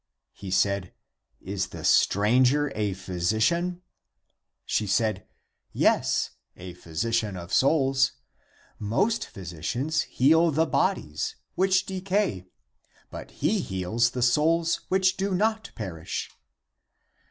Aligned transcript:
He 0.33 0.49
said, 0.49 0.95
"Is 1.41 1.67
the 1.67 1.83
stranger 1.83 2.71
a 2.73 2.93
physician?" 2.93 3.83
She 4.65 4.87
said, 4.87 5.27
*' 5.51 5.71
Yes, 5.89 6.31
a 6.57 6.73
physician 6.73 7.37
of 7.37 7.53
souls. 7.53 8.13
Most 8.79 9.31
physi 9.31 9.59
cians 9.59 10.01
heal 10.05 10.49
the 10.49 10.65
bodies, 10.65 11.35
which 11.53 11.85
decay; 11.85 12.47
but 13.11 13.29
he 13.29 13.59
heals 13.59 14.09
the 14.09 14.23
souls, 14.23 14.79
which 14.87 15.17
do 15.17 15.35
not 15.35 15.69
perish." 15.75 16.31